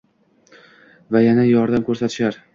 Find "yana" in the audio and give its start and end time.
1.27-1.47